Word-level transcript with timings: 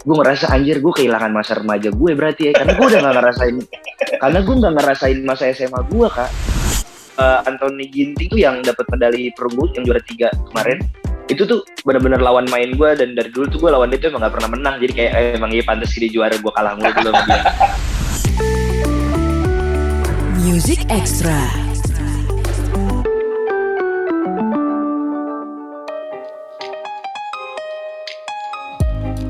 gue 0.00 0.16
ngerasa 0.16 0.48
anjir 0.48 0.80
gue 0.80 0.92
kehilangan 0.96 1.28
masa 1.28 1.60
remaja 1.60 1.92
gue 1.92 2.10
berarti 2.16 2.42
ya. 2.50 2.52
Karena 2.56 2.72
gue 2.76 2.86
udah 2.86 3.00
gak 3.04 3.16
ngerasain 3.20 3.56
karena 4.20 4.38
gue 4.40 4.54
nggak 4.60 4.74
ngerasain 4.80 5.18
masa 5.24 5.44
SMA 5.52 5.80
gue 5.88 6.08
kak. 6.08 6.30
Uh, 7.20 7.44
Anthony 7.44 7.84
Ginting 7.92 8.32
tuh 8.32 8.40
yang 8.40 8.64
dapat 8.64 8.88
medali 8.88 9.28
perunggu 9.36 9.68
yang 9.76 9.84
juara 9.84 10.00
tiga 10.00 10.32
kemarin 10.48 10.80
itu 11.28 11.44
tuh 11.44 11.60
benar-benar 11.84 12.24
lawan 12.24 12.48
main 12.48 12.72
gue 12.74 12.90
dan 12.96 13.12
dari 13.12 13.28
dulu 13.28 13.44
tuh 13.52 13.58
gue 13.60 13.70
lawan 13.70 13.92
dia 13.92 14.00
tuh 14.00 14.08
emang 14.10 14.24
gak 14.24 14.34
pernah 14.40 14.50
menang. 14.56 14.74
Jadi 14.80 14.92
kayak 14.96 15.12
eh, 15.12 15.32
emang 15.36 15.50
iya 15.52 15.62
pantas 15.62 15.92
dia 15.92 16.08
juara 16.08 16.34
gue 16.34 16.52
kalah 16.52 16.72
mulu 16.74 16.90
dulu 16.90 17.10
sama 17.12 17.24
dia. 17.28 17.42
Music 20.40 20.80
Extra. 20.88 21.59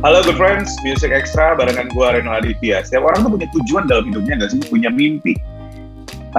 Halo 0.00 0.24
good 0.24 0.40
friends, 0.40 0.80
Music 0.80 1.12
Extra 1.12 1.52
barengan 1.52 1.92
gue 1.92 2.06
Reno 2.08 2.32
Aditya. 2.32 2.80
Setiap 2.80 3.04
orang 3.12 3.20
tuh 3.20 3.36
punya 3.36 3.48
tujuan 3.52 3.84
dalam 3.84 4.08
hidupnya 4.08 4.40
nggak 4.40 4.50
sih? 4.56 4.60
Punya 4.72 4.88
mimpi 4.88 5.36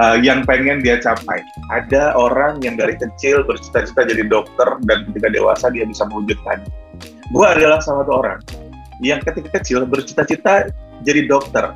uh, 0.02 0.18
yang 0.18 0.42
pengen 0.42 0.82
dia 0.82 0.98
capai. 0.98 1.38
Ada 1.70 2.10
orang 2.18 2.58
yang 2.66 2.74
dari 2.74 2.98
kecil 2.98 3.46
bercita-cita 3.46 4.02
jadi 4.02 4.26
dokter 4.26 4.66
dan 4.82 5.06
ketika 5.06 5.30
dewasa 5.30 5.70
dia 5.70 5.86
bisa 5.86 6.02
mewujudkan. 6.10 6.58
Gue 7.30 7.46
adalah 7.46 7.78
salah 7.78 8.02
satu 8.02 8.26
orang 8.26 8.42
yang 8.98 9.22
ketika 9.22 9.62
kecil 9.62 9.86
bercita-cita 9.86 10.74
jadi 11.06 11.30
dokter. 11.30 11.70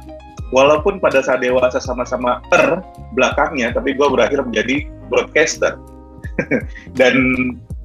Walaupun 0.50 0.98
pada 0.98 1.22
saat 1.22 1.38
dewasa 1.46 1.78
sama-sama 1.78 2.42
per 2.50 2.82
belakangnya, 3.14 3.70
tapi 3.70 3.94
gue 3.94 4.08
berakhir 4.10 4.42
menjadi 4.42 4.90
broadcaster. 5.06 5.78
dan 6.98 7.14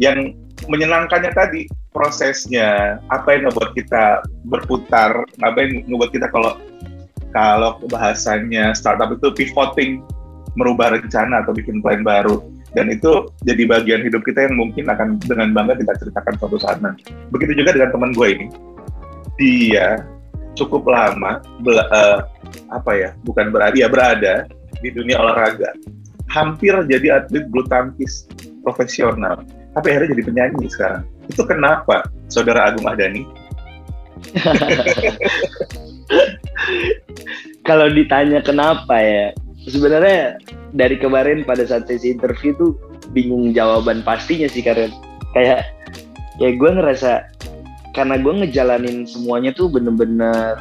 yang 0.01 0.33
menyenangkannya 0.67 1.31
tadi 1.33 1.61
prosesnya. 1.95 2.99
Apa 3.09 3.37
yang 3.37 3.49
ngebuat 3.49 3.71
kita 3.77 4.25
berputar 4.49 5.25
apa 5.41 5.57
yang 5.61 5.85
ngebuat 5.87 6.11
kita 6.13 6.27
kalau 6.29 6.57
kalau 7.31 7.79
bahasanya 7.87 8.75
startup 8.75 9.11
itu 9.15 9.31
pivoting 9.31 10.03
merubah 10.59 10.91
rencana 10.91 11.43
atau 11.45 11.55
bikin 11.55 11.79
plan 11.79 12.03
baru. 12.03 12.43
Dan 12.71 12.87
itu 12.87 13.27
jadi 13.43 13.67
bagian 13.67 14.01
hidup 14.07 14.23
kita 14.23 14.47
yang 14.47 14.55
mungkin 14.55 14.87
akan 14.87 15.19
dengan 15.27 15.51
bangga 15.51 15.75
kita 15.75 15.91
ceritakan 15.99 16.39
suatu 16.39 16.57
saat 16.59 16.79
nanti. 16.79 17.03
Begitu 17.31 17.59
juga 17.63 17.75
dengan 17.75 17.91
teman 17.91 18.11
gue 18.15 18.27
ini. 18.31 18.47
Dia 19.35 20.07
cukup 20.55 20.87
lama 20.87 21.43
bela, 21.63 21.83
uh, 21.91 22.19
apa 22.71 22.91
ya 22.95 23.09
bukan 23.27 23.51
berada 23.51 23.75
ya 23.75 23.91
berada 23.91 24.47
di 24.79 24.87
dunia 24.91 25.19
olahraga. 25.19 25.75
Hampir 26.31 26.71
jadi 26.87 27.19
atlet 27.19 27.43
bulu 27.51 27.67
tangkis 27.67 28.23
profesional 28.63 29.43
tapi 29.71 29.87
akhirnya 29.91 30.13
jadi 30.17 30.23
penyanyi 30.27 30.67
sekarang. 30.67 31.03
Itu 31.31 31.47
kenapa, 31.47 32.03
Saudara 32.27 32.71
Agung 32.71 32.87
Ahdani? 32.87 33.23
Kalau 37.67 37.87
ditanya 37.89 38.43
kenapa 38.43 38.99
ya, 38.99 39.31
sebenarnya 39.69 40.37
dari 40.75 40.97
kemarin 40.99 41.47
pada 41.47 41.63
saat 41.67 41.87
sesi 41.87 42.15
interview 42.15 42.55
tuh 42.57 42.75
bingung 43.11 43.51
jawaban 43.51 44.01
pastinya 44.03 44.47
sih 44.47 44.63
karena 44.63 44.87
kayak 45.35 45.67
ya 46.39 46.49
gue 46.55 46.69
ngerasa 46.71 47.27
karena 47.91 48.15
gue 48.19 48.33
ngejalanin 48.43 49.03
semuanya 49.03 49.51
tuh 49.51 49.67
bener-bener 49.67 50.55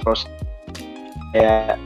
proses 0.00 0.30
kayak 1.34 1.76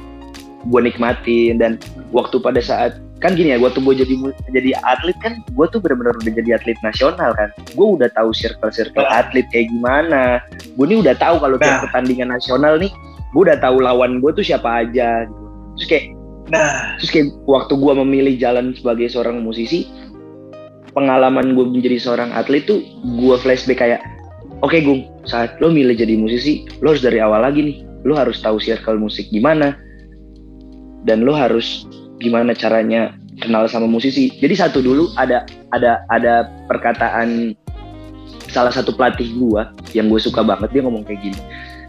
gue 0.68 0.80
nikmatin 0.84 1.56
dan 1.56 1.72
waktu 2.12 2.36
pada 2.36 2.60
saat 2.60 3.00
kan 3.20 3.36
gini 3.36 3.52
ya 3.52 3.60
gue 3.60 3.68
tuh 3.68 3.84
gue 3.84 4.00
jadi 4.00 4.14
jadi 4.48 4.70
atlet 4.80 5.16
kan 5.20 5.44
gue 5.44 5.66
tuh 5.68 5.78
benar-benar 5.78 6.16
udah 6.24 6.32
jadi 6.32 6.56
atlet 6.56 6.80
nasional 6.80 7.36
kan 7.36 7.52
gue 7.76 7.86
udah 8.00 8.08
tahu 8.16 8.32
circle 8.32 8.72
circle 8.72 9.04
nah. 9.04 9.20
atlet 9.20 9.44
kayak 9.52 9.68
gimana 9.68 10.40
gue 10.48 10.86
nih 10.88 10.98
udah 11.04 11.14
tahu 11.20 11.36
kalau 11.36 11.60
nah. 11.60 11.84
pertandingan 11.84 12.32
nasional 12.32 12.80
nih 12.80 12.88
gue 13.36 13.42
udah 13.44 13.60
tahu 13.60 13.84
lawan 13.84 14.24
gue 14.24 14.30
tuh 14.32 14.44
siapa 14.44 14.88
aja 14.88 15.28
gitu. 15.28 15.44
terus 15.76 15.86
kayak 15.92 16.04
nah 16.48 16.96
terus 16.96 17.10
kayak 17.12 17.28
waktu 17.44 17.72
gue 17.76 17.92
memilih 18.00 18.34
jalan 18.40 18.72
sebagai 18.72 19.12
seorang 19.12 19.44
musisi 19.44 19.84
pengalaman 20.96 21.52
gue 21.52 21.64
menjadi 21.68 22.00
seorang 22.00 22.32
atlet 22.32 22.64
tuh 22.64 22.80
gue 23.04 23.36
flashback 23.36 23.84
kayak 23.84 24.00
oke 24.64 24.72
okay, 24.72 24.80
Gung 24.80 25.04
saat 25.28 25.60
lo 25.60 25.68
milih 25.68 25.92
jadi 25.92 26.16
musisi 26.16 26.64
lo 26.80 26.96
harus 26.96 27.04
dari 27.04 27.20
awal 27.20 27.44
lagi 27.44 27.60
nih 27.60 27.76
lo 28.08 28.16
harus 28.16 28.40
tahu 28.40 28.56
circle 28.56 28.96
musik 28.96 29.28
gimana 29.28 29.76
dan 31.04 31.20
lo 31.22 31.36
harus 31.36 31.84
gimana 32.20 32.52
caranya 32.52 33.16
kenal 33.40 33.66
sama 33.66 33.88
musisi. 33.88 34.30
Jadi 34.38 34.54
satu 34.54 34.84
dulu 34.84 35.10
ada 35.16 35.48
ada 35.72 36.04
ada 36.12 36.46
perkataan 36.68 37.56
salah 38.50 38.70
satu 38.70 38.92
pelatih 38.92 39.30
gua 39.38 39.72
yang 39.96 40.10
gue 40.10 40.20
suka 40.20 40.44
banget 40.44 40.70
dia 40.70 40.82
ngomong 40.84 41.02
kayak 41.02 41.24
gini. 41.24 41.40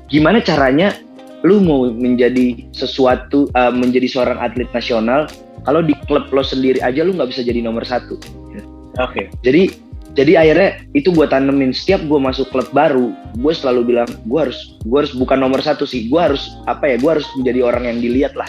Gimana 0.07 0.39
caranya 0.39 0.95
lu 1.41 1.59
mau 1.59 1.89
menjadi 1.89 2.69
sesuatu 2.71 3.49
uh, 3.57 3.73
menjadi 3.73 4.05
seorang 4.05 4.37
atlet 4.39 4.69
nasional 4.71 5.25
kalau 5.65 5.81
di 5.81 5.97
klub 6.05 6.29
lo 6.29 6.45
sendiri 6.45 6.79
aja 6.81 7.01
lu 7.01 7.17
nggak 7.17 7.29
bisa 7.33 7.41
jadi 7.43 7.59
nomor 7.61 7.83
satu. 7.83 8.15
Oke. 8.15 8.63
Okay. 8.97 9.25
Jadi 9.43 9.91
jadi 10.11 10.43
akhirnya 10.43 10.69
itu 10.91 11.09
gue 11.15 11.23
tanemin 11.27 11.71
setiap 11.71 12.03
gue 12.03 12.19
masuk 12.19 12.51
klub 12.51 12.67
baru 12.75 13.15
gue 13.39 13.53
selalu 13.55 13.95
bilang 13.95 14.09
gue 14.27 14.39
harus 14.39 14.75
gue 14.83 14.97
harus 14.97 15.13
bukan 15.15 15.39
nomor 15.39 15.63
satu 15.63 15.87
sih 15.87 16.11
gue 16.11 16.19
harus 16.19 16.51
apa 16.67 16.91
ya 16.91 16.95
gue 16.99 17.11
harus 17.19 17.27
menjadi 17.39 17.59
orang 17.63 17.83
yang 17.95 17.99
dilihat 18.03 18.33
lah 18.35 18.47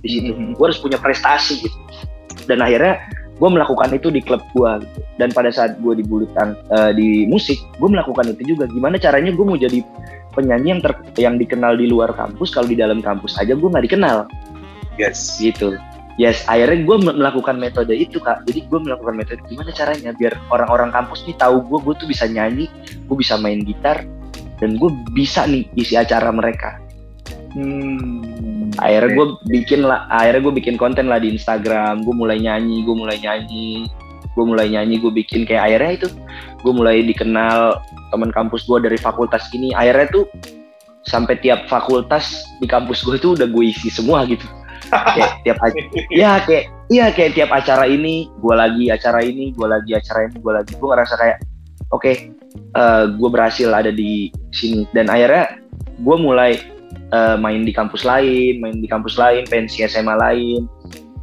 di 0.00 0.08
situ 0.08 0.32
mm-hmm. 0.32 0.54
gue 0.56 0.64
harus 0.64 0.78
punya 0.78 0.98
prestasi 1.02 1.66
gitu 1.66 1.78
dan 2.46 2.64
akhirnya 2.64 3.00
gue 3.40 3.48
melakukan 3.48 3.88
itu 3.96 4.12
di 4.12 4.20
klub 4.20 4.44
gue 4.52 4.84
gitu. 4.84 4.98
dan 5.16 5.32
pada 5.32 5.48
saat 5.48 5.80
gue 5.80 5.96
di 5.96 6.04
bulu 6.04 6.28
uh, 6.36 6.92
di 6.92 7.24
musik 7.24 7.56
gue 7.80 7.88
melakukan 7.88 8.36
itu 8.36 8.54
juga. 8.54 8.68
Gimana 8.68 9.00
caranya 9.00 9.32
gue 9.32 9.44
mau 9.44 9.56
jadi 9.56 9.80
penyanyi 10.36 10.68
yang 10.76 10.80
ter 10.84 10.92
yang 11.16 11.34
dikenal 11.40 11.74
di 11.80 11.88
luar 11.88 12.12
kampus 12.12 12.52
kalau 12.52 12.68
di 12.68 12.76
dalam 12.76 13.00
kampus 13.00 13.40
aja 13.40 13.56
gue 13.56 13.68
nggak 13.68 13.84
dikenal. 13.88 14.28
Yes. 15.00 15.40
Gitu. 15.40 15.80
Yes 16.20 16.44
akhirnya 16.44 16.84
gue 16.84 16.96
melakukan 17.16 17.56
metode 17.56 17.96
itu 17.96 18.20
kak. 18.20 18.44
Jadi 18.44 18.68
gue 18.68 18.78
melakukan 18.84 19.16
metode 19.16 19.40
gimana 19.48 19.72
caranya 19.72 20.12
biar 20.12 20.36
orang-orang 20.52 20.92
kampus 20.92 21.24
nih 21.24 21.36
tahu 21.40 21.64
gue 21.64 21.78
gue 21.80 21.94
tuh 21.96 22.08
bisa 22.12 22.28
nyanyi 22.28 22.68
gue 23.08 23.16
bisa 23.16 23.40
main 23.40 23.64
gitar 23.64 24.04
dan 24.60 24.76
gue 24.76 24.90
bisa 25.16 25.48
nih 25.48 25.64
isi 25.80 25.96
acara 25.96 26.28
mereka. 26.28 26.76
Hmm. 27.56 28.49
Akhirnya 28.78 29.10
gue 29.18 29.26
bikin 29.50 29.80
lah, 29.82 30.06
akhirnya 30.12 30.40
gue 30.46 30.54
bikin 30.62 30.76
konten 30.78 31.10
lah 31.10 31.18
di 31.18 31.34
Instagram. 31.34 32.06
Gue 32.06 32.14
mulai 32.14 32.38
nyanyi, 32.38 32.86
gue 32.86 32.94
mulai 32.94 33.18
nyanyi, 33.18 33.90
gue 34.36 34.44
mulai 34.46 34.70
nyanyi, 34.70 35.02
gue 35.02 35.10
bikin 35.10 35.42
kayak 35.42 35.66
akhirnya 35.66 35.92
itu, 36.04 36.08
gue 36.62 36.72
mulai 36.72 37.02
dikenal 37.02 37.82
teman 38.14 38.30
kampus 38.30 38.68
gue 38.70 38.78
dari 38.78 38.98
fakultas 39.00 39.50
ini. 39.50 39.74
Akhirnya 39.74 40.06
tuh 40.14 40.24
sampai 41.08 41.40
tiap 41.40 41.66
fakultas 41.66 42.44
di 42.60 42.68
kampus 42.68 43.02
gue 43.02 43.16
tuh 43.16 43.34
udah 43.34 43.48
gue 43.48 43.64
isi 43.72 43.88
semua 43.88 44.22
gitu. 44.28 44.44
kayak 44.90 45.38
tiap 45.46 45.58
ya 46.10 46.42
kayak 46.42 46.66
iya 46.90 47.14
kayak 47.14 47.38
tiap 47.38 47.50
acara 47.54 47.86
ini 47.86 48.26
gue 48.42 48.54
lagi 48.54 48.90
acara 48.90 49.22
ini 49.22 49.54
gue 49.54 49.68
lagi 49.70 49.94
acara 49.94 50.26
ini 50.26 50.36
gue 50.42 50.52
lagi 50.52 50.72
gue 50.74 50.88
ngerasa 50.90 51.14
kayak 51.14 51.38
oke 51.94 52.02
okay, 52.02 52.14
uh, 52.74 53.06
eh, 53.06 53.14
gue 53.14 53.28
berhasil 53.30 53.70
ada 53.70 53.94
di 53.94 54.34
sini 54.50 54.82
dan 54.90 55.06
akhirnya 55.06 55.62
gue 56.02 56.16
mulai 56.18 56.58
uh, 57.12 57.36
main 57.38 57.62
di 57.66 57.72
kampus 57.74 58.02
lain, 58.06 58.60
main 58.62 58.78
di 58.78 58.88
kampus 58.88 59.18
lain, 59.18 59.46
pensi 59.46 59.82
SMA 59.86 60.14
lain, 60.16 60.66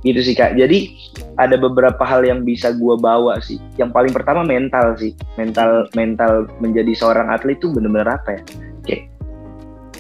gitu 0.06 0.20
sih 0.22 0.36
kak. 0.38 0.56
Jadi 0.56 0.94
ada 1.38 1.56
beberapa 1.58 2.02
hal 2.02 2.26
yang 2.26 2.42
bisa 2.42 2.74
gue 2.74 2.96
bawa 2.98 3.38
sih. 3.42 3.62
Yang 3.78 3.90
paling 3.94 4.14
pertama 4.14 4.42
mental 4.46 4.98
sih, 4.98 5.14
mental 5.38 5.86
mental 5.94 6.50
menjadi 6.62 6.94
seorang 6.98 7.30
atlet 7.30 7.58
itu 7.58 7.70
bener-bener 7.72 8.10
apa 8.10 8.30
ya? 8.38 8.42
Kayak 8.86 9.04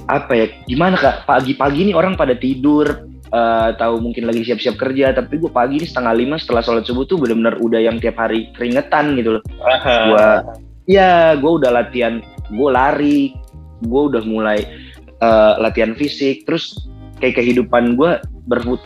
apa 0.07 0.31
ya? 0.33 0.45
Gimana 0.65 0.95
kak? 0.97 1.15
Pagi-pagi 1.27 1.91
nih 1.91 1.95
orang 1.95 2.15
pada 2.15 2.33
tidur, 2.33 3.05
uh, 3.31 3.69
tahu 3.75 3.99
mungkin 3.99 4.27
lagi 4.29 4.47
siap-siap 4.47 4.79
kerja, 4.79 5.11
tapi 5.11 5.39
gue 5.39 5.51
pagi 5.51 5.81
nih 5.83 5.89
setengah 5.89 6.13
lima 6.15 6.35
setelah 6.39 6.63
sholat 6.63 6.83
subuh 6.87 7.03
tuh 7.03 7.19
bener-bener 7.19 7.59
udah 7.59 7.79
yang 7.83 7.99
tiap 7.99 8.17
hari 8.17 8.49
keringetan 8.55 9.19
gitu 9.19 9.39
loh. 9.39 9.43
Gue, 9.83 10.27
ya 10.87 11.35
gue 11.35 11.51
udah 11.51 11.71
latihan, 11.73 12.23
gue 12.47 12.69
lari, 12.71 13.35
gue 13.83 14.01
udah 14.09 14.23
mulai 14.25 14.65
uh, 15.21 15.59
latihan 15.61 15.93
fisik 15.97 16.45
terus 16.47 16.87
kayak 17.17 17.41
kehidupan 17.41 17.97
gue 17.97 18.21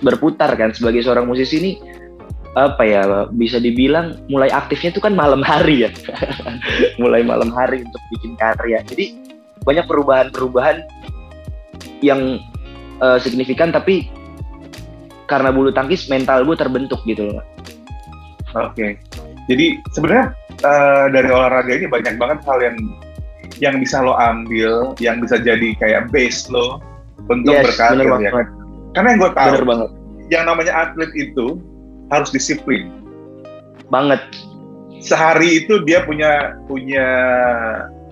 berputar 0.01 0.51
kan. 0.55 0.71
Sebagai 0.75 1.03
seorang 1.05 1.27
musisi 1.27 1.57
ini 1.59 1.71
apa 2.51 2.83
ya 2.83 3.01
bisa 3.31 3.63
dibilang 3.63 4.19
mulai 4.27 4.51
aktifnya 4.51 4.91
itu 4.91 5.01
kan 5.03 5.15
malam 5.15 5.39
hari 5.39 5.87
ya. 5.87 5.91
Mulai 7.01 7.23
malam 7.23 7.47
hari 7.55 7.87
untuk 7.87 8.01
bikin 8.11 8.35
karya. 8.35 8.83
Jadi 8.83 9.15
banyak 9.63 9.85
perubahan-perubahan 9.87 10.83
yang 12.01 12.41
uh, 12.99 13.17
signifikan 13.21 13.69
tapi 13.69 14.09
karena 15.31 15.53
bulu 15.53 15.71
tangkis 15.71 16.11
mental 16.11 16.43
gue 16.43 16.57
terbentuk 16.59 16.99
gitu 17.07 17.31
loh 17.31 17.39
oke. 18.57 18.75
Okay. 18.75 18.99
jadi 19.47 19.79
sebenarnya 19.95 20.25
uh, 20.65 21.05
dari 21.07 21.29
olahraga 21.31 21.71
ini 21.71 21.87
banyak 21.87 22.15
banget 22.19 22.39
hal 22.43 22.59
yang 22.59 22.77
yang 23.61 23.77
bisa 23.77 24.01
lo 24.01 24.17
ambil, 24.17 24.97
yang 24.97 25.21
bisa 25.21 25.37
jadi 25.37 25.77
kayak 25.77 26.09
base 26.09 26.49
lo 26.49 26.81
untuk 27.29 27.53
yes, 27.53 27.69
berkarir 27.69 28.09
ya 28.17 28.31
kan. 28.33 28.47
Karena 28.91 29.07
yang 29.15 29.19
gue 29.21 29.31
tahu, 29.31 29.53
banget. 29.63 29.89
yang 30.33 30.43
namanya 30.49 30.73
atlet 30.75 31.11
itu 31.13 31.61
harus 32.09 32.33
disiplin. 32.33 32.89
Banget. 33.93 34.19
Sehari 34.99 35.63
itu 35.63 35.81
dia 35.85 36.03
punya 36.03 36.57
punya 36.65 37.07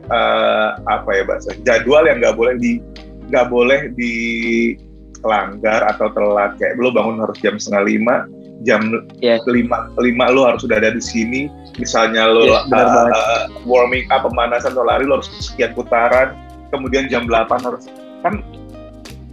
uh, 0.09 0.69
apa 0.85 1.09
ya 1.17 1.23
bahasa 1.25 1.53
jadwal 1.65 2.05
yang 2.05 2.21
nggak 2.21 2.37
boleh 2.37 2.55
di 2.57 2.81
nggak 3.29 3.47
boleh 3.49 3.93
dilanggar 3.93 5.85
atau 5.85 6.09
telat 6.13 6.57
kayak 6.57 6.77
lo 6.81 6.89
bangun 6.89 7.21
harus 7.21 7.37
jam 7.41 7.57
setengah 7.61 7.85
lima 7.85 8.15
jam 8.61 9.07
Yes. 9.23 9.39
lima 9.47 9.87
lima 9.99 10.25
lo 10.31 10.43
harus 10.47 10.63
sudah 10.63 10.79
ada 10.79 10.91
di 10.91 11.03
sini. 11.03 11.47
Misalnya 11.79 12.27
lo 12.27 12.43
benar 12.67 13.07
uh, 13.07 13.07
uh, 13.07 13.43
warming 13.63 14.03
up 14.11 14.27
pemanasan 14.27 14.75
atau 14.75 14.83
lari 14.83 15.07
lo 15.07 15.19
harus 15.19 15.29
sekian 15.39 15.71
putaran. 15.71 16.35
Kemudian 16.69 17.09
jam 17.09 17.25
8 17.25 17.49
harus 17.65 17.89
kan 18.21 18.45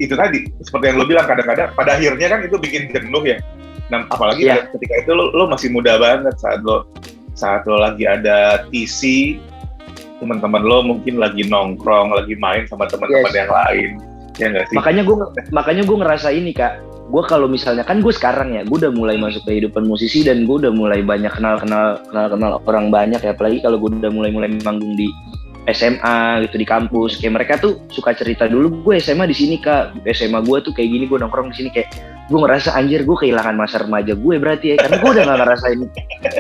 itu 0.00 0.14
tadi 0.17 0.49
seperti 0.62 0.88
yang 0.88 0.96
lo 1.00 1.05
bilang 1.05 1.26
kadang-kadang 1.28 1.69
pada 1.75 1.96
akhirnya 1.99 2.28
kan 2.32 2.40
itu 2.46 2.56
bikin 2.56 2.88
jenuh 2.93 3.25
ya. 3.26 3.37
Nah, 3.93 4.02
apalagi 4.11 4.49
Iya. 4.49 4.67
ketika 4.73 4.94
itu 5.05 5.11
lo, 5.14 5.31
lo 5.37 5.44
masih 5.46 5.70
muda 5.70 5.94
banget 6.00 6.34
saat 6.40 6.64
lo 6.64 6.88
saat 7.37 7.62
lo 7.69 7.76
lagi 7.76 8.08
ada 8.08 8.64
TC 8.72 9.37
teman-teman 10.17 10.64
lo 10.64 10.81
mungkin 10.81 11.20
lagi 11.20 11.44
nongkrong 11.44 12.08
lagi 12.14 12.34
main 12.40 12.64
sama 12.64 12.88
teman-teman 12.88 13.31
Yes. 13.31 13.37
yang 13.37 13.52
lain. 13.52 13.90
Ya 14.37 14.49
sih? 14.69 14.76
Makanya 14.76 15.02
gue 15.05 15.17
makanya 15.49 15.82
gue 15.84 15.96
ngerasa 15.96 16.29
ini 16.32 16.52
kak 16.52 16.76
gue 17.06 17.23
kalau 17.31 17.47
misalnya 17.47 17.87
kan 17.87 18.03
gue 18.03 18.11
sekarang 18.11 18.58
ya 18.58 18.67
gue 18.67 18.76
udah 18.82 18.91
mulai 18.91 19.14
masuk 19.14 19.47
kehidupan 19.47 19.87
musisi 19.87 20.26
dan 20.26 20.43
gue 20.43 20.56
udah 20.58 20.75
mulai 20.75 21.06
banyak 21.06 21.31
kenal 21.31 21.55
kenal 21.62 22.03
kenal 22.11 22.26
kenal 22.35 22.50
orang 22.67 22.91
banyak 22.91 23.23
ya. 23.23 23.31
Apalagi 23.31 23.62
kalau 23.62 23.79
gue 23.79 23.94
udah 23.94 24.11
mulai 24.11 24.31
mulai 24.35 24.50
manggung 24.67 24.99
di 24.99 25.06
SMA 25.70 26.47
gitu 26.47 26.58
di 26.58 26.67
kampus. 26.67 27.23
Kayak 27.23 27.35
mereka 27.38 27.53
tuh 27.62 27.79
suka 27.94 28.11
cerita 28.11 28.50
dulu 28.50 28.82
gue 28.82 28.99
SMA 28.99 29.31
di 29.31 29.37
sini 29.38 29.56
kak. 29.62 30.03
SMA 30.11 30.43
gue 30.43 30.58
tuh 30.67 30.75
kayak 30.75 30.88
gini 30.91 31.05
gue 31.06 31.19
nongkrong 31.23 31.55
di 31.55 31.56
sini 31.62 31.70
kayak 31.70 31.88
gue 32.26 32.38
ngerasa 32.43 32.75
anjir 32.75 33.06
gue 33.06 33.17
kehilangan 33.23 33.55
masa 33.55 33.87
remaja 33.87 34.19
gue 34.19 34.35
berarti 34.43 34.75
ya. 34.75 34.76
Karena 34.82 34.97
gue 34.99 35.11
udah 35.14 35.25
gak 35.31 35.38
ngerasain 35.47 35.81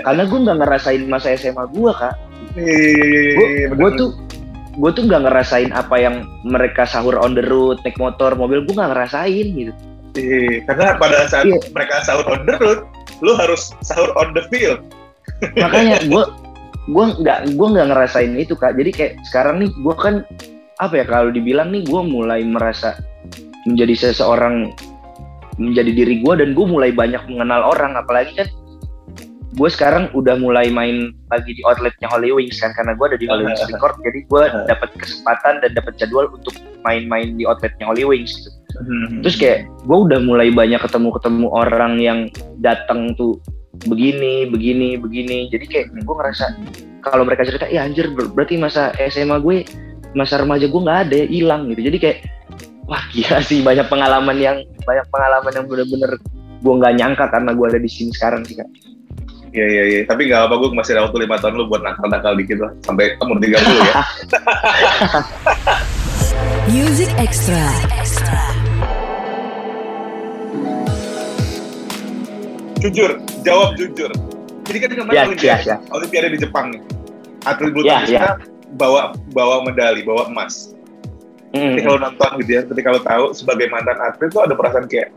karena 0.02 0.22
gue 0.26 0.38
nggak 0.42 0.58
ngerasain 0.66 1.02
masa 1.06 1.26
SMA 1.38 1.64
gue 1.70 1.90
kak. 1.94 2.14
Iya, 2.58 3.70
gue 3.70 3.90
tuh 3.94 4.10
gue 4.76 4.90
tuh 4.92 5.02
nggak 5.08 5.22
ngerasain 5.30 5.70
apa 5.72 5.96
yang 5.96 6.26
mereka 6.42 6.84
sahur 6.84 7.16
on 7.22 7.32
the 7.32 7.44
road 7.46 7.80
naik 7.86 7.96
motor 7.96 8.36
mobil 8.36 8.60
gue 8.66 8.74
nggak 8.76 8.92
ngerasain 8.92 9.46
gitu 9.56 9.72
Iya, 10.16 10.64
karena 10.64 10.96
pada 10.96 11.28
saat 11.28 11.44
Iya. 11.44 11.60
mereka 11.70 12.00
sahur 12.02 12.24
on 12.26 12.48
the 12.48 12.56
road, 12.56 12.80
lu 13.20 13.36
harus 13.36 13.70
sahur 13.84 14.10
on 14.16 14.32
the 14.32 14.42
field. 14.48 14.80
makanya 15.60 16.00
gue 16.10 16.24
gue 16.86 17.04
nggak 17.20 17.58
gue 17.58 17.66
nggak 17.76 17.88
ngerasain 17.92 18.32
itu 18.38 18.54
kak 18.56 18.72
jadi 18.78 18.90
kayak 18.94 19.12
sekarang 19.28 19.60
nih 19.60 19.70
gue 19.74 19.94
kan 19.98 20.24
apa 20.78 20.94
ya 20.96 21.04
kalau 21.04 21.28
dibilang 21.28 21.68
nih 21.74 21.82
gue 21.84 22.00
mulai 22.00 22.40
merasa 22.46 22.96
menjadi 23.66 24.08
seseorang 24.08 24.72
menjadi 25.58 25.92
diri 25.92 26.22
gue 26.24 26.34
dan 26.40 26.54
gue 26.54 26.66
mulai 26.68 26.94
banyak 26.94 27.20
mengenal 27.28 27.68
orang 27.68 27.98
apalagi 27.98 28.32
kan 28.38 28.48
gue 29.56 29.68
sekarang 29.72 30.12
udah 30.12 30.36
mulai 30.36 30.68
main 30.68 31.16
lagi 31.32 31.56
di 31.56 31.64
outletnya 31.64 32.12
Holy 32.12 32.28
Wings 32.28 32.60
kan 32.60 32.76
karena 32.76 32.92
gue 32.92 33.06
ada 33.08 33.18
di 33.18 33.24
Holy 33.26 33.48
Wings 33.48 33.64
Record 33.66 33.96
jadi 34.04 34.20
gue 34.28 34.42
dapat 34.68 34.90
kesempatan 34.96 35.64
dan 35.64 35.70
dapat 35.72 35.96
jadwal 35.96 36.28
untuk 36.28 36.52
main-main 36.84 37.34
di 37.34 37.48
outletnya 37.48 37.88
Holy 37.88 38.04
Wings 38.04 38.30
gitu. 38.36 38.52
Terus 39.24 39.36
kayak 39.36 39.58
gue 39.84 39.98
udah 40.08 40.18
mulai 40.20 40.48
banyak 40.52 40.80
ketemu 40.80 41.08
ketemu 41.16 41.46
orang 41.52 41.92
yang 42.00 42.18
datang 42.60 43.12
tuh 43.16 43.40
begini 43.84 44.48
begini 44.48 44.96
begini 44.96 45.52
jadi 45.52 45.64
kayak 45.68 45.86
gue 45.92 46.14
ngerasa 46.16 46.56
kalau 47.04 47.22
mereka 47.22 47.44
cerita 47.44 47.68
ya 47.68 47.84
anjir 47.84 48.08
ber- 48.12 48.32
berarti 48.32 48.56
masa 48.56 48.90
SMA 49.08 49.38
gue 49.40 49.64
masa 50.16 50.40
remaja 50.40 50.64
gue 50.64 50.80
nggak 50.80 51.00
ada 51.08 51.14
ya 51.22 51.26
hilang 51.28 51.68
gitu 51.70 51.92
jadi 51.92 51.98
kayak 52.00 52.18
wah 52.88 53.02
gila 53.12 53.38
sih 53.44 53.60
banyak 53.60 53.86
pengalaman 53.86 54.36
yang 54.40 54.56
banyak 54.88 55.06
pengalaman 55.12 55.52
yang 55.52 55.66
bener-bener 55.68 56.12
gue 56.56 56.74
nggak 56.80 56.94
nyangka 56.96 57.24
karena 57.28 57.50
gue 57.52 57.66
ada 57.68 57.80
di 57.80 57.90
sini 57.90 58.10
sekarang 58.16 58.42
sih 58.48 58.56
kak 58.56 58.68
Iya, 59.56 59.66
iya, 59.72 59.84
iya. 59.88 60.00
Tapi 60.04 60.28
nggak 60.28 60.52
apa 60.52 60.54
gue 60.60 60.68
masih 60.76 60.92
ada 60.92 61.08
waktu 61.08 61.24
lima 61.24 61.40
tahun 61.40 61.56
lu 61.56 61.64
buat 61.64 61.80
nakal-nakal 61.80 62.36
dikit 62.36 62.60
lah. 62.60 62.76
Sampai 62.84 63.16
umur 63.24 63.40
30 63.40 63.56
ya. 63.56 63.94
Music 66.76 67.08
Extra. 67.16 67.64
Jujur, 72.78 73.10
jawab 73.42 73.74
jujur. 73.74 74.10
Jadi 74.66 74.78
kan 74.82 74.90
kemarin 74.92 75.14
ya 75.14 75.22
Olimpiade, 75.24 75.62
ya 75.64 75.76
Olimpiade 75.90 76.28
di 76.34 76.38
Jepang 76.38 76.74
nih. 76.74 76.82
Atlet 77.46 77.70
bulu 77.70 77.86
Ya, 77.86 78.02
tangkisnya 78.02 78.32
bawa 78.74 79.14
bawa 79.30 79.62
medali, 79.62 80.02
bawa 80.02 80.26
emas. 80.26 80.74
Mm, 81.54 81.78
lo 81.80 81.96
nonton 81.96 82.30
gitu 82.42 82.50
ya, 82.52 82.62
ketika 82.66 82.88
lo 82.90 83.00
tahu 83.00 83.24
sebagai 83.32 83.70
mantan 83.70 83.96
atlet 83.96 84.28
tuh 84.28 84.42
ada 84.42 84.52
perasaan 84.52 84.90
kayak, 84.90 85.14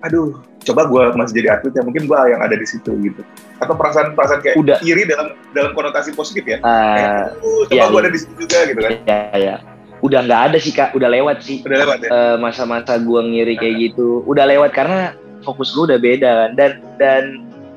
aduh, 0.00 0.36
coba 0.62 0.86
gue 0.86 1.02
masih 1.16 1.34
jadi 1.40 1.48
atlet 1.56 1.72
ya 1.72 1.82
mungkin 1.82 2.04
gue 2.04 2.18
yang 2.28 2.38
ada 2.38 2.52
di 2.52 2.66
situ 2.68 2.92
gitu. 3.00 3.24
Atau 3.58 3.74
perasaan-perasaan 3.74 4.40
kayak 4.44 4.56
Udah. 4.60 4.78
iri 4.84 5.08
dalam 5.08 5.32
dalam 5.50 5.72
konotasi 5.72 6.12
positif 6.12 6.44
ya. 6.44 6.60
Eh, 6.60 6.62
Kayak, 6.62 7.40
"Uh, 7.40 7.62
coba 7.66 7.74
iya, 7.74 7.82
gue 7.82 7.96
iya. 7.96 8.02
ada 8.04 8.10
di 8.12 8.18
situ 8.20 8.32
juga 8.36 8.58
gitu 8.68 8.80
kan. 8.80 8.92
ya 9.02 9.20
ya 9.34 9.56
udah 10.00 10.20
nggak 10.24 10.42
ada 10.48 10.56
sih 10.56 10.72
kak 10.72 10.96
udah 10.96 11.12
lewat 11.12 11.44
sih 11.44 11.60
Udah 11.60 11.76
lewat 11.84 11.98
ya. 12.00 12.08
eh, 12.08 12.36
masa-masa 12.40 12.96
gua 12.96 13.20
ngiri 13.20 13.52
kayak 13.60 13.76
gitu 13.92 14.24
udah 14.24 14.48
lewat 14.48 14.72
karena 14.72 15.12
fokus 15.42 15.72
gua 15.72 15.94
udah 15.94 15.98
beda 16.00 16.30
kan. 16.30 16.50
Dan 16.56 16.70
dan 17.00 17.24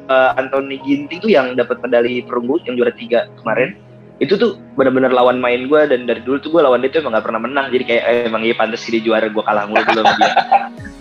eh, 0.10 0.32
Anthony 0.40 0.80
Ginting 0.84 1.20
tuh 1.24 1.32
yang 1.32 1.54
dapat 1.56 1.80
medali 1.84 2.24
perunggu 2.24 2.60
yang 2.68 2.76
juara 2.80 2.94
tiga 2.96 3.30
kemarin 3.42 3.76
itu 4.22 4.38
tuh 4.38 4.56
benar-benar 4.80 5.12
lawan 5.12 5.42
main 5.42 5.68
gua. 5.68 5.90
Dan 5.90 6.06
dari 6.06 6.22
dulu 6.24 6.38
tuh 6.40 6.50
gua 6.54 6.68
lawan 6.68 6.84
dia 6.84 6.94
tuh 6.94 7.04
emang 7.04 7.20
gak 7.20 7.26
pernah 7.28 7.42
menang. 7.42 7.68
Jadi 7.72 7.84
kayak 7.84 8.04
eh, 8.06 8.24
emang 8.30 8.44
iya 8.46 8.56
pantas 8.56 8.84
sih 8.84 8.96
dia 8.96 9.04
juara 9.04 9.28
gua 9.32 9.44
kalah 9.46 9.66
mulu 9.68 9.84
dulu 9.84 10.02
sama 10.04 10.16
dia. 10.20 10.34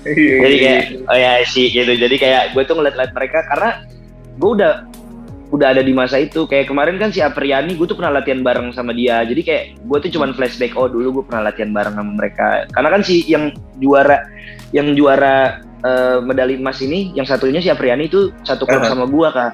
Iya, 0.03 0.35
jadi 0.43 0.55
iya, 0.59 0.63
kayak 0.67 0.83
oh 1.07 1.19
ya 1.19 1.33
sih 1.47 1.67
gitu. 1.71 1.93
Jadi 1.95 2.17
kayak 2.19 2.43
gue 2.59 2.63
tuh 2.67 2.75
ngeliat-ngeliat 2.75 3.13
mereka 3.15 3.39
karena 3.47 3.87
gue 4.35 4.51
udah 4.59 4.73
udah 5.55 5.69
ada 5.77 5.83
di 5.85 5.93
masa 5.95 6.19
itu. 6.19 6.49
Kayak 6.51 6.73
kemarin 6.73 6.99
kan 6.99 7.15
si 7.15 7.23
Apriani 7.23 7.79
gue 7.79 7.87
tuh 7.87 7.95
pernah 7.95 8.19
latihan 8.19 8.43
bareng 8.43 8.75
sama 8.75 8.91
dia. 8.97 9.23
Jadi 9.23 9.47
kayak 9.47 9.65
gue 9.79 9.99
tuh 10.03 10.11
cuman 10.19 10.35
flashback 10.35 10.75
oh 10.75 10.91
dulu 10.91 11.23
gue 11.23 11.25
pernah 11.31 11.53
latihan 11.53 11.71
bareng 11.71 11.95
sama 11.95 12.13
mereka. 12.19 12.67
Karena 12.75 12.89
kan 12.91 13.03
si 13.07 13.23
yang 13.31 13.55
juara 13.79 14.27
yang 14.75 14.97
juara 14.99 15.63
eh, 15.83 16.19
medali 16.21 16.57
emas 16.57 16.79
ini 16.79 17.13
yang 17.13 17.25
satunya 17.25 17.59
si 17.59 17.69
Apriani 17.69 18.07
itu 18.07 18.31
satu 18.43 18.65
klub 18.65 18.81
Aha. 18.81 18.91
sama 18.91 19.05
gue 19.05 19.29
kak 19.29 19.53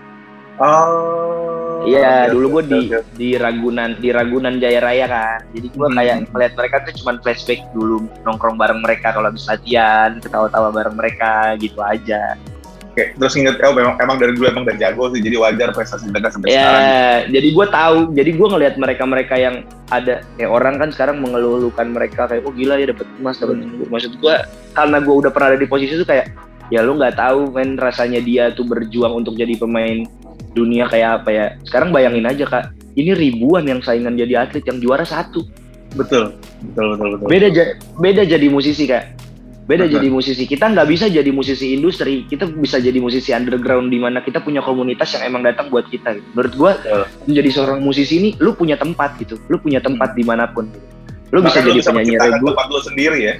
Oh. 0.58 1.86
Iya, 1.86 2.26
oke, 2.26 2.34
dulu 2.34 2.46
oke, 2.48 2.52
gue 2.52 2.62
di 2.66 2.80
oke. 2.90 3.00
di 3.14 3.28
Ragunan 3.38 3.94
di 3.94 4.10
Ragunan 4.10 4.58
Jaya 4.58 4.82
Raya 4.82 5.06
kan. 5.06 5.38
Jadi 5.54 5.66
gue 5.70 5.86
Hmm. 5.86 5.94
kayak 5.94 6.16
melihat 6.34 6.52
mereka 6.58 6.76
tuh 6.82 6.94
cuman 6.98 7.16
flashback 7.22 7.62
dulu 7.70 7.96
nongkrong 8.26 8.58
bareng 8.58 8.82
mereka 8.82 9.14
kalau 9.14 9.30
habis 9.30 9.46
latihan, 9.46 10.18
ketawa-tawa 10.18 10.74
bareng 10.74 10.98
mereka 10.98 11.54
gitu 11.56 11.78
aja. 11.78 12.34
Oke, 12.98 13.14
terus 13.14 13.34
inget, 13.38 13.62
oh 13.62 13.70
memang, 13.70 13.94
emang 13.96 14.18
dari 14.18 14.34
dulu 14.34 14.50
emang 14.50 14.66
dan 14.66 14.74
jago 14.74 15.06
sih, 15.08 15.22
jadi 15.22 15.38
wajar 15.38 15.70
prestasi 15.70 16.10
mereka 16.10 16.34
sampai 16.34 16.50
Ya, 16.50 16.58
sekarang. 16.58 16.82
jadi 17.30 17.48
gue 17.54 17.66
tahu. 17.70 17.98
Jadi 18.10 18.30
gue 18.34 18.48
ngelihat 18.50 18.74
mereka-mereka 18.74 19.34
yang 19.38 19.54
ada 19.88 20.14
kayak 20.34 20.50
orang 20.50 20.74
kan 20.76 20.90
sekarang 20.90 21.22
mengeluhkan 21.22 21.88
mereka 21.88 22.26
kayak 22.26 22.42
oh 22.42 22.50
gila 22.50 22.74
ya 22.74 22.90
dapat 22.90 23.06
emas 23.16 23.38
dapat 23.38 23.56
Hmm. 23.56 23.86
maksud 23.86 24.18
gue 24.18 24.34
karena 24.74 24.98
gue 24.98 25.14
udah 25.16 25.30
pernah 25.30 25.48
ada 25.48 25.58
di 25.58 25.64
posisi 25.64 25.94
itu 25.94 26.02
kayak 26.02 26.26
ya 26.68 26.82
lu 26.82 26.98
nggak 26.98 27.14
tahu 27.14 27.48
men 27.48 27.78
rasanya 27.78 28.18
dia 28.18 28.50
tuh 28.50 28.66
berjuang 28.66 29.14
untuk 29.14 29.32
jadi 29.32 29.54
pemain 29.54 30.04
dunia 30.52 30.84
kayak 30.84 31.22
apa 31.22 31.30
ya 31.30 31.46
sekarang 31.64 31.88
bayangin 31.88 32.26
aja 32.26 32.44
kak 32.44 32.64
ini 32.92 33.14
ribuan 33.14 33.64
yang 33.64 33.80
saingan 33.80 34.12
jadi 34.12 34.42
atlet 34.42 34.66
yang 34.66 34.76
juara 34.76 35.06
satu 35.06 35.40
Betul, 35.96 36.36
betul, 36.66 36.86
betul, 36.92 37.08
betul. 37.16 37.26
beda 37.26 37.48
beda 37.96 38.22
jadi 38.28 38.46
musisi 38.48 38.84
kak 38.84 39.08
beda 39.68 39.84
Betul. 39.84 39.94
jadi 40.00 40.08
musisi 40.08 40.44
kita 40.48 40.64
nggak 40.72 40.88
bisa 40.88 41.06
jadi 41.12 41.28
musisi 41.28 41.76
industri 41.76 42.24
kita 42.24 42.48
bisa 42.48 42.80
jadi 42.80 42.96
musisi 43.04 43.36
underground 43.36 43.92
di 43.92 44.00
mana 44.00 44.24
kita 44.24 44.40
punya 44.40 44.64
komunitas 44.64 45.12
yang 45.12 45.28
emang 45.28 45.44
datang 45.44 45.68
buat 45.68 45.84
kita 45.92 46.16
gitu. 46.16 46.28
menurut 46.32 46.54
gua 46.56 46.72
Betul. 46.80 47.04
menjadi 47.28 47.50
seorang 47.52 47.78
musisi 47.84 48.14
ini 48.16 48.30
lu 48.40 48.56
punya 48.56 48.80
tempat 48.80 49.20
gitu 49.20 49.36
lu 49.52 49.60
punya 49.60 49.84
tempat 49.84 50.16
di 50.16 50.24
mana 50.24 50.48
pun 50.48 50.72
lu 51.28 51.44
bisa 51.44 51.60
Bahkan 51.60 51.68
jadi 51.68 51.76
lu 51.76 51.80
bisa 51.84 51.92
penyanyi 51.92 52.16
regu 52.16 52.46
tempat 52.48 52.66
lu 52.72 52.80
sendiri 52.80 53.18
ya. 53.20 53.34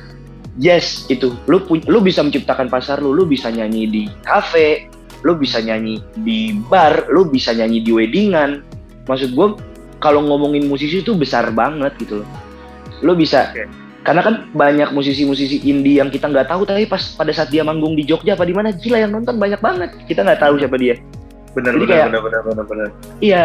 yes 0.61 1.08
itu 1.08 1.32
lu 1.49 1.64
lu 1.64 1.99
bisa 2.04 2.20
menciptakan 2.20 2.68
pasar 2.68 3.00
lu 3.00 3.16
lu 3.16 3.25
bisa 3.25 3.49
nyanyi 3.49 3.88
di 3.88 4.02
kafe 4.20 4.92
lu 5.25 5.32
bisa 5.32 5.64
nyanyi 5.64 5.97
di 6.20 6.52
bar 6.68 7.08
lu 7.08 7.25
bisa 7.25 7.56
nyanyi 7.56 7.80
di 7.80 7.90
weddingan 7.97 8.61
maksud 9.08 9.32
gua 9.32 9.56
kalau 9.99 10.20
ngomongin 10.28 10.68
musisi 10.68 11.00
itu 11.00 11.16
besar 11.16 11.49
banget 11.56 11.97
gitu 12.04 12.20
loh 12.20 12.28
lu 13.00 13.16
bisa 13.16 13.49
Oke. 13.56 13.88
Karena 14.09 14.25
kan 14.25 14.35
banyak 14.50 14.88
musisi-musisi 14.91 15.69
indie 15.69 16.00
yang 16.00 16.09
kita 16.09 16.25
nggak 16.25 16.49
tahu 16.49 16.65
tapi 16.65 16.88
pas 16.88 17.12
pada 17.12 17.29
saat 17.29 17.53
dia 17.53 17.61
manggung 17.61 17.93
di 17.93 18.09
Jogja 18.09 18.33
apa 18.33 18.49
di 18.49 18.57
mana 18.57 18.73
gila 18.73 18.97
yang 18.97 19.12
nonton 19.12 19.37
banyak 19.37 19.61
banget 19.61 19.93
kita 20.09 20.25
nggak 20.25 20.41
tahu 20.41 20.57
siapa 20.57 20.81
dia 20.81 20.97
Benar, 21.53 21.77
Jadi 21.77 21.85
benar, 21.85 21.93
kayak- 21.93 22.09
benar, 22.09 22.23
benar, 22.23 22.43
benar, 22.45 22.65
benar. 22.65 22.88
Iya, 23.19 23.43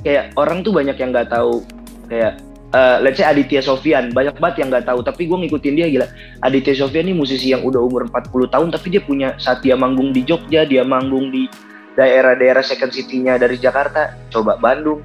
kayak 0.00 0.24
orang 0.36 0.60
tuh 0.60 0.72
banyak 0.72 0.96
yang 0.96 1.10
nggak 1.12 1.28
tahu 1.28 1.60
kayak 2.06 2.32
eh, 2.70 2.96
let's 3.00 3.18
say 3.18 3.26
Aditya 3.26 3.60
Sofyan 3.60 4.08
banyak 4.10 4.38
banget 4.38 4.64
yang 4.64 4.68
nggak 4.72 4.86
tahu 4.86 5.04
tapi 5.04 5.28
gue 5.28 5.36
ngikutin 5.36 5.74
dia 5.74 5.86
gila 5.88 6.06
Aditya 6.40 6.72
Sofyan 6.76 7.10
ini 7.10 7.16
musisi 7.16 7.50
yang 7.50 7.60
udah 7.60 7.84
umur 7.84 8.08
40 8.08 8.48
tahun 8.48 8.68
tapi 8.70 8.86
dia 8.88 9.02
punya 9.02 9.36
saat 9.36 9.60
dia 9.60 9.76
manggung 9.76 10.10
di 10.10 10.22
Jogja 10.22 10.64
dia 10.64 10.80
manggung 10.80 11.28
di 11.28 11.44
daerah-daerah 11.92 12.60
second 12.60 12.92
city-nya 12.92 13.36
dari 13.36 13.56
Jakarta 13.56 14.16
coba 14.28 14.56
Bandung 14.56 15.00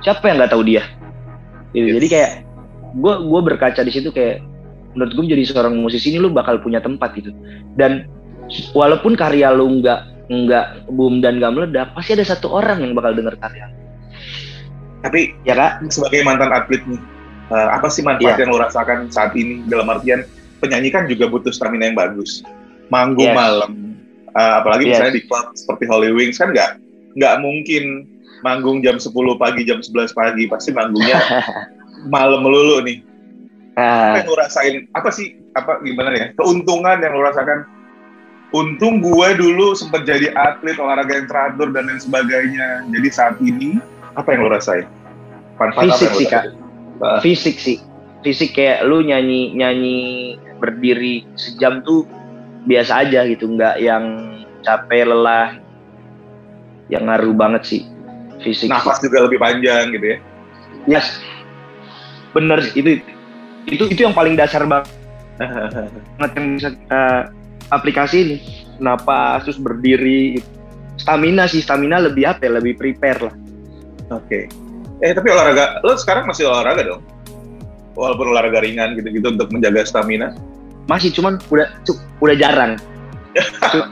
siapa 0.00 0.28
yang 0.28 0.42
nggak 0.42 0.52
tahu 0.52 0.64
dia 0.66 0.82
Gitu. 1.72 1.88
Yes. 1.88 1.94
jadi 1.96 2.06
kayak 2.08 2.30
gue 2.92 3.14
gue 3.24 3.40
berkaca 3.40 3.80
di 3.80 3.92
situ 3.92 4.12
kayak 4.12 4.44
menurut 4.92 5.12
gue 5.16 5.22
menjadi 5.24 5.44
seorang 5.48 5.74
musisi 5.80 6.12
ini 6.12 6.20
lu 6.20 6.28
bakal 6.28 6.60
punya 6.60 6.78
tempat 6.84 7.16
gitu 7.16 7.32
dan 7.80 8.04
walaupun 8.76 9.16
karya 9.16 9.48
lu 9.52 9.80
nggak 9.80 10.12
nggak 10.28 10.66
boom 10.92 11.20
dan 11.20 11.40
nggak 11.40 11.52
meledak 11.52 11.88
pasti 11.96 12.16
ada 12.16 12.24
satu 12.24 12.52
orang 12.52 12.80
yang 12.80 12.92
bakal 12.96 13.12
denger 13.12 13.36
karya. 13.36 13.68
Tapi 15.02 15.34
ya 15.42 15.58
kak 15.58 15.90
sebagai 15.90 16.22
mantan 16.22 16.54
atlet 16.54 16.78
nih, 16.86 17.00
uh, 17.50 17.74
apa 17.74 17.90
sih 17.90 18.06
manfaat 18.06 18.38
Iya. 18.38 18.46
yang 18.46 18.54
lo 18.54 18.58
rasakan 18.62 19.10
saat 19.10 19.34
ini 19.34 19.66
dalam 19.66 19.90
artian 19.90 20.22
penyanyi 20.62 20.94
kan 20.94 21.10
juga 21.10 21.26
butuh 21.26 21.50
stamina 21.50 21.90
yang 21.90 21.98
bagus, 21.98 22.46
manggung 22.86 23.34
Yes. 23.34 23.36
malam, 23.36 23.70
uh, 24.38 24.62
apalagi 24.62 24.86
Yes. 24.86 24.90
misalnya 24.94 25.14
di 25.18 25.22
klub 25.26 25.46
seperti 25.58 25.84
Holy 25.90 26.10
Wings 26.14 26.38
kan 26.38 26.54
nggak 26.54 26.78
nggak 27.18 27.34
mungkin 27.42 28.06
manggung 28.46 28.78
jam 28.80 28.96
10 29.02 29.10
pagi 29.36 29.66
jam 29.66 29.82
11 29.82 30.14
pagi 30.14 30.46
pasti 30.46 30.70
manggungnya 30.70 31.18
malam 32.08 32.42
melulu 32.42 32.82
nih. 32.82 33.02
Apa 33.72 33.80
Ah, 33.80 34.20
yang 34.20 34.28
lo 34.28 34.36
rasain? 34.36 34.74
Apa 34.92 35.08
sih 35.08 35.32
apa 35.56 35.80
gimana 35.80 36.12
ya? 36.12 36.26
Keuntungan 36.36 37.00
yang 37.00 37.12
lo 37.16 37.24
rasakan? 37.24 37.64
Untung 38.52 39.00
gue 39.00 39.28
dulu 39.32 39.72
sempat 39.72 40.04
jadi 40.04 40.28
atlet 40.36 40.76
olahraga 40.76 41.16
yang 41.16 41.24
teratur 41.24 41.72
dan 41.72 41.88
lain 41.88 41.96
sebagainya. 41.96 42.84
Jadi 42.92 43.08
saat 43.08 43.40
ini 43.40 43.80
apa 44.12 44.28
yang 44.36 44.44
lo 44.44 44.52
rasain? 44.52 44.84
Manfaat 45.56 45.88
apa 45.88 45.96
Fisik 45.96 46.10
sih, 46.20 46.26
Kak. 46.28 46.44
Ah. 47.02 47.18
fisik 47.18 47.56
sih 47.58 47.78
fisik 48.22 48.54
kayak 48.54 48.86
lu 48.86 49.02
nyanyi 49.02 49.58
nyanyi 49.58 49.98
berdiri 50.62 51.26
sejam 51.34 51.82
tuh 51.82 52.06
biasa 52.62 53.02
aja 53.02 53.26
gitu 53.26 53.50
nggak 53.50 53.82
yang 53.82 54.04
capek 54.62 55.10
lelah 55.10 55.58
yang 56.86 57.10
ngaruh 57.10 57.34
banget 57.34 57.62
sih 57.66 57.82
fisik 58.38 58.70
Nafas 58.70 59.02
juga 59.02 59.26
lebih 59.26 59.42
panjang 59.42 59.90
gitu 59.90 60.14
ya. 60.14 60.18
yes 60.86 61.18
bener 62.32 62.58
itu 62.72 63.00
itu 63.68 63.84
itu 63.88 64.00
yang 64.02 64.12
paling 64.12 64.34
dasar 64.34 64.64
banget 64.64 64.88
yang 66.36 66.46
bisa 66.56 66.68
kita 66.72 67.02
aplikasi 67.68 68.16
ini 68.20 68.36
napas 68.76 69.44
terus 69.44 69.56
berdiri 69.56 70.40
stamina 70.96 71.46
sih 71.46 71.60
stamina 71.60 72.00
lebih 72.00 72.26
apa 72.26 72.48
ya 72.48 72.58
lebih 72.58 72.74
prepare 72.76 73.20
lah 73.30 73.34
Oke. 74.12 74.44
Eh 75.00 75.16
tapi 75.16 75.32
olahraga, 75.32 75.80
lo 75.80 75.96
sekarang 75.96 76.28
masih 76.28 76.44
olahraga 76.44 76.84
dong? 76.84 77.00
Walaupun 77.96 78.28
olahraga 78.28 78.60
ringan 78.60 78.92
gitu-gitu 78.92 79.24
untuk 79.24 79.48
menjaga 79.48 79.88
stamina. 79.88 80.36
masih 80.84 81.08
cuman 81.14 81.40
udah 81.48 81.70
cu- 81.86 82.02
udah 82.18 82.36
jarang 82.36 82.74
Cu- 83.72 83.88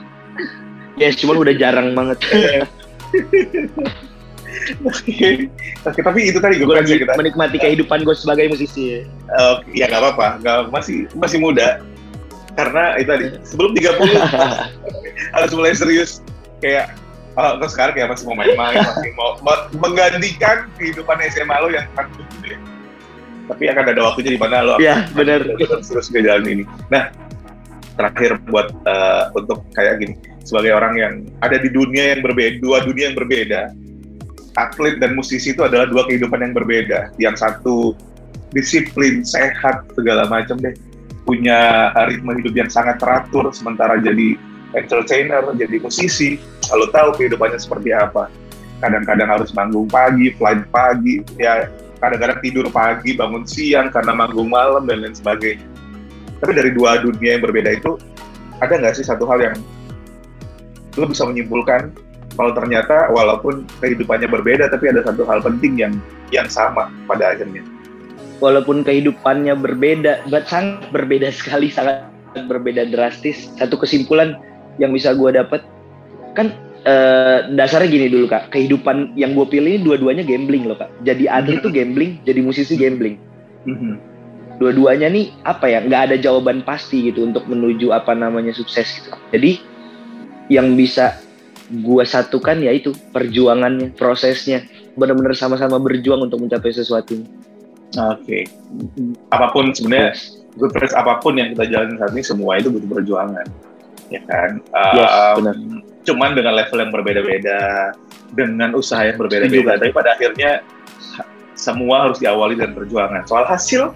yes 0.98 1.16
cuman 1.16 1.38
udah 1.38 1.54
jarang 1.54 1.94
banget 1.94 2.18
Oke. 4.90 5.48
Tapi 5.84 6.20
itu 6.30 6.38
tadi 6.38 6.60
gue 6.60 6.66
kan 6.68 6.84
kita. 6.86 7.12
menikmati 7.16 7.56
kehidupan 7.58 8.02
gue 8.02 8.14
sebagai 8.16 8.50
musisi 8.50 9.04
Oke, 9.30 9.68
ya 9.72 9.86
nggak 9.86 10.00
apa-apa, 10.00 10.26
nggak 10.42 10.56
masih 10.74 11.06
masih 11.16 11.38
muda. 11.40 11.82
Karena 12.58 12.98
itu 12.98 13.08
tadi 13.08 13.26
sebelum 13.46 13.72
30 13.72 14.00
harus 15.36 15.50
mulai 15.54 15.72
serius 15.76 16.20
kayak 16.60 16.92
oh, 17.38 17.56
kok 17.62 17.70
sekarang 17.72 17.94
kayak 17.94 18.08
masih 18.12 18.24
mau 18.26 18.36
main-main, 18.36 18.76
masih 18.90 19.10
mau 19.14 19.38
mau 19.40 19.56
menggantikan 19.78 20.66
kehidupan 20.76 21.16
SMA 21.30 21.56
lo 21.62 21.68
yang 21.70 21.86
kan 21.94 22.10
gitu 22.14 22.56
ya. 22.56 22.58
Tapi 23.50 23.66
akan 23.66 23.84
ada 23.90 24.00
waktunya 24.06 24.30
di 24.34 24.40
mana 24.40 24.62
lo 24.62 24.70
akan 24.78 24.84
ya 24.84 24.96
bener 25.14 25.42
terus 25.58 26.06
ke 26.10 26.22
jalan 26.22 26.46
ini. 26.46 26.64
Nah, 26.90 27.10
terakhir 27.98 28.38
buat 28.50 28.70
eh, 28.72 29.24
untuk 29.34 29.62
kayak 29.74 30.02
gini, 30.02 30.14
sebagai 30.46 30.72
orang 30.74 30.94
yang 30.96 31.14
ada 31.42 31.56
di 31.58 31.68
dunia 31.70 32.16
yang 32.16 32.20
berbeda, 32.24 32.58
dua 32.62 32.78
dunia 32.82 33.12
yang 33.12 33.18
berbeda, 33.18 33.60
atlet 34.68 35.00
dan 35.00 35.16
musisi 35.16 35.56
itu 35.56 35.64
adalah 35.64 35.88
dua 35.88 36.04
kehidupan 36.04 36.40
yang 36.44 36.52
berbeda. 36.52 37.14
Yang 37.16 37.40
satu 37.40 37.96
disiplin, 38.52 39.22
sehat, 39.22 39.86
segala 39.94 40.26
macam 40.26 40.58
deh, 40.58 40.74
punya 41.24 41.90
ritme 42.10 42.34
hidup 42.36 42.54
yang 42.54 42.70
sangat 42.70 42.98
teratur, 42.98 43.48
sementara 43.54 43.96
jadi 44.02 44.34
entertainer, 44.74 45.42
jadi 45.54 45.76
musisi, 45.82 46.38
kalau 46.66 46.86
tahu 46.90 47.14
kehidupannya 47.18 47.58
seperti 47.58 47.90
apa. 47.94 48.30
Kadang-kadang 48.80 49.28
harus 49.28 49.50
manggung 49.52 49.86
pagi, 49.86 50.32
flight 50.34 50.64
pagi, 50.72 51.20
ya 51.36 51.68
kadang-kadang 52.00 52.40
tidur 52.40 52.66
pagi, 52.72 53.12
bangun 53.12 53.44
siang 53.44 53.92
karena 53.92 54.16
manggung 54.16 54.48
malam 54.48 54.88
dan 54.88 55.04
lain 55.04 55.12
sebagainya. 55.12 55.66
Tapi 56.40 56.52
dari 56.56 56.72
dua 56.72 57.04
dunia 57.04 57.36
yang 57.36 57.44
berbeda 57.44 57.76
itu, 57.76 58.00
ada 58.64 58.72
nggak 58.72 58.96
sih 58.96 59.04
satu 59.04 59.28
hal 59.28 59.40
yang 59.40 59.56
lo 60.98 61.06
bisa 61.06 61.22
menyimpulkan 61.28 61.92
kalau 62.40 62.56
ternyata 62.56 63.12
walaupun 63.12 63.68
kehidupannya 63.84 64.24
berbeda, 64.24 64.72
tapi 64.72 64.88
ada 64.88 65.04
satu 65.04 65.28
hal 65.28 65.44
penting 65.44 65.76
yang 65.76 65.92
yang 66.32 66.48
sama 66.48 66.88
pada 67.04 67.36
akhirnya. 67.36 67.60
walaupun 68.40 68.80
kehidupannya 68.80 69.52
berbeda 69.52 70.24
sangat 70.48 70.88
berbeda 70.88 71.28
sekali 71.36 71.68
sangat 71.68 72.08
berbeda 72.48 72.88
drastis. 72.88 73.52
Satu 73.60 73.76
kesimpulan 73.76 74.40
yang 74.80 74.96
bisa 74.96 75.12
gue 75.12 75.36
dapat 75.36 75.60
kan 76.32 76.56
eh, 76.88 77.52
dasarnya 77.52 77.92
gini 77.92 78.06
dulu 78.08 78.32
kak. 78.32 78.48
Kehidupan 78.48 79.12
yang 79.20 79.36
gue 79.36 79.44
pilih 79.44 79.76
ini 79.76 79.84
dua-duanya 79.84 80.24
gambling 80.24 80.64
loh 80.64 80.80
kak. 80.80 80.88
Jadi 81.04 81.28
atlet 81.28 81.60
tuh 81.60 81.68
gambling 81.68 82.16
jadi 82.24 82.40
musisi 82.40 82.80
gambling. 82.80 83.20
Dua-duanya 84.56 85.12
nih 85.12 85.36
apa 85.44 85.68
ya 85.68 85.84
nggak 85.84 86.02
ada 86.08 86.16
jawaban 86.16 86.64
pasti 86.64 87.12
gitu 87.12 87.28
untuk 87.28 87.44
menuju 87.44 87.92
apa 87.92 88.16
namanya 88.16 88.56
sukses 88.56 88.88
gitu. 88.96 89.12
Jadi 89.36 89.60
yang 90.48 90.72
bisa 90.80 91.20
gua 91.70 92.02
satukan 92.02 92.58
ya 92.58 92.74
itu 92.74 92.90
perjuangannya 93.14 93.94
prosesnya 93.94 94.66
benar-benar 94.98 95.38
sama-sama 95.38 95.78
berjuang 95.78 96.26
untuk 96.26 96.42
mencapai 96.42 96.74
sesuatu 96.74 97.22
Oke. 97.98 98.46
Apa 99.34 99.50
pun 99.50 99.74
sebenarnya 99.74 100.14
good 100.54 100.70
friends 100.70 100.94
apa 100.94 101.18
pun 101.18 101.34
yang 101.34 101.54
kita 101.54 101.66
jalani 101.66 101.98
saat 101.98 102.12
ini 102.14 102.22
semua 102.22 102.52
itu 102.62 102.70
butuh 102.70 102.86
perjuangan, 103.02 103.46
ya 104.14 104.20
kan? 104.30 104.62
Yes, 104.94 105.10
Um, 105.10 105.34
benar. 105.42 105.54
Cuman 106.06 106.30
dengan 106.38 106.54
level 106.54 106.78
yang 106.78 106.92
berbeda-beda, 106.94 107.60
dengan 108.30 108.70
usaha 108.78 109.02
yang 109.02 109.18
berbeda-beda, 109.18 109.78
tapi 109.78 109.90
pada 109.90 110.14
akhirnya 110.14 110.62
semua 111.58 112.08
harus 112.08 112.22
diawali 112.22 112.56
dengan 112.56 112.78
perjuangan. 112.78 113.26
Soal 113.26 113.44
hasil, 113.50 113.90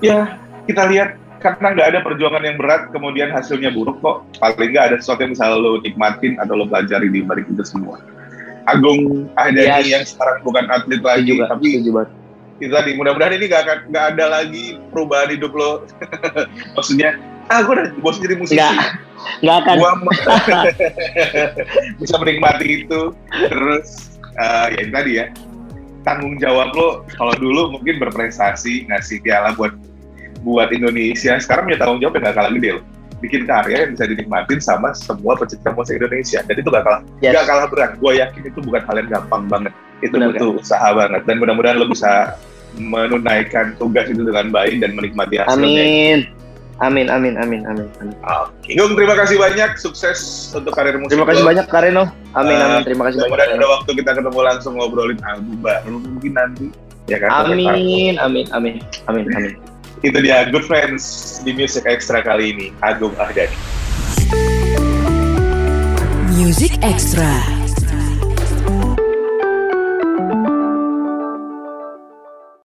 ya 0.00 0.38
kita 0.70 0.86
lihat 0.86 1.18
karena 1.42 1.74
nggak 1.74 1.88
ada 1.92 2.00
perjuangan 2.06 2.42
yang 2.46 2.56
berat, 2.56 2.88
kemudian 2.94 3.34
hasilnya 3.34 3.74
buruk 3.74 3.98
kok. 3.98 4.22
Paling 4.38 4.70
nggak 4.72 4.94
ada 4.94 4.96
sesuatu 5.02 5.26
yang 5.26 5.34
bisa 5.34 5.50
lo 5.50 5.82
nikmatin 5.82 6.38
atau 6.38 6.54
lo 6.54 6.64
pelajari 6.70 7.10
di 7.10 7.20
balik 7.26 7.50
itu 7.50 7.66
semua. 7.66 7.98
Agung 8.70 9.26
Ahdani 9.34 9.82
Yes. 9.82 9.90
yang 9.90 10.04
sekarang 10.06 10.46
bukan 10.46 10.70
atlet 10.70 11.02
lagi, 11.02 11.34
Kak, 11.34 11.50
tapi 11.50 11.82
itu 12.62 12.70
tadi 12.70 12.94
mudah-mudahan 12.94 13.34
ini 13.42 13.50
gak 13.50 13.66
akan 13.66 13.78
nggak 13.90 14.04
ada 14.14 14.24
lagi 14.38 14.78
perubahan 14.94 15.34
hidup 15.34 15.50
lo 15.50 15.82
maksudnya 16.78 17.18
ah 17.50 17.58
gue 17.66 17.74
udah 17.74 17.86
bosan 17.98 18.22
jadi 18.22 18.38
musisi 18.38 18.54
Nggak. 18.54 19.02
nggak 19.42 19.56
akan 19.66 19.76
gua 19.82 19.92
bisa 22.00 22.14
menikmati 22.22 22.86
itu 22.86 23.10
terus 23.50 24.14
eh, 24.38 24.66
ya 24.78 24.80
itu 24.86 24.92
tadi 24.94 25.10
ya 25.18 25.26
tanggung 26.06 26.38
jawab 26.38 26.70
lo 26.78 27.02
kalau 27.18 27.34
dulu 27.34 27.74
mungkin 27.74 27.98
berprestasi 27.98 28.86
ngasih 28.86 29.18
piala 29.26 29.58
buat 29.58 29.74
buat 30.42 30.68
Indonesia 30.70 31.38
sekarang 31.38 31.66
punya 31.66 31.78
tanggung 31.78 31.98
jawab 31.98 32.18
yang 32.18 32.24
gak 32.26 32.36
kalah 32.36 32.52
gede 32.52 32.70
lo 32.76 32.82
bikin 33.18 33.46
karya 33.46 33.86
yang 33.86 33.90
bisa 33.94 34.04
dinikmatin 34.04 34.58
sama 34.58 34.90
semua 34.92 35.38
pecinta 35.38 35.70
musik 35.70 35.94
Indonesia 35.94 36.42
dan 36.42 36.54
itu 36.54 36.68
gak 36.68 36.82
kalah 36.82 37.00
Yes. 37.18 37.32
gak 37.32 37.46
kalah 37.46 37.66
berat 37.66 37.92
gue 37.96 38.12
yakin 38.18 38.42
itu 38.44 38.58
bukan 38.60 38.82
hal 38.82 38.96
yang 38.98 39.08
gampang 39.08 39.42
banget 39.46 39.72
itu 40.02 40.10
Benar, 40.12 40.34
butuh 40.34 40.48
usaha 40.58 40.88
banget 40.90 41.22
dan 41.22 41.34
mudah-mudahan 41.38 41.78
lo 41.78 41.86
bisa 41.86 42.34
menunaikan 42.74 43.78
tugas 43.78 44.10
itu 44.10 44.20
dengan 44.20 44.50
baik 44.50 44.82
dan 44.82 44.92
menikmati 44.92 45.38
hasilnya 45.38 45.54
amin 45.54 46.18
amin 46.82 47.06
amin 47.06 47.36
amin 47.38 47.62
amin, 47.62 47.86
amin. 48.02 48.16
Oke, 48.26 48.74
Gung, 48.74 48.98
terima 48.98 49.14
kasih 49.14 49.38
banyak. 49.38 49.78
Sukses 49.78 50.18
untuk 50.50 50.74
karir 50.74 50.98
musik. 50.98 51.14
terima 51.14 51.30
kasih 51.30 51.44
lo. 51.44 51.48
banyak 51.54 51.66
Kareno 51.70 52.04
amin 52.34 52.56
Eh, 52.58 52.64
amin 52.64 52.82
terima 52.82 53.02
kasih 53.06 53.22
banyak 53.22 53.30
Mudah-mudahan 53.30 53.62
ada 53.62 53.68
waktu 53.70 53.90
kita 53.94 54.10
ketemu 54.18 54.38
langsung 54.42 54.72
ngobrolin 54.74 55.20
album 55.22 55.56
baru 55.62 55.94
mungkin 55.94 56.32
nanti. 56.34 56.66
Ya 57.06 57.18
kan? 57.18 57.46
amin 57.46 58.14
amin 58.18 58.46
amin 58.50 58.76
amin 59.06 59.24
amin 59.30 59.54
Itu 60.02 60.18
dia 60.18 60.50
Good 60.50 60.66
Friends 60.66 61.38
di 61.46 61.54
Music 61.54 61.86
Extra 61.86 62.26
kali 62.26 62.50
ini. 62.50 62.66
Agung 62.82 63.14
Ahdani. 63.22 63.54
Music 66.34 66.74
Extra. 66.82 67.61